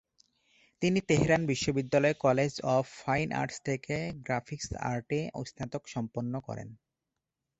তিনি 0.81 0.99
তেহরান 1.09 1.41
বিশ্ববিদ্যালয়ের 1.45 2.21
college 2.25 2.53
of 2.75 2.85
fine 2.99 3.27
arts 3.33 3.57
থেকে 3.67 3.95
গ্রাফিক 4.25 4.59
আর্টে 4.91 5.19
স্নাতক 5.49 5.83
সম্পন্ন 5.87 6.33
করেন। 6.47 6.69